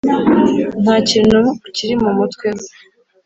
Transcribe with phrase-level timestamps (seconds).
[0.83, 1.39] ntakintu
[1.75, 2.65] kiri mumutwe we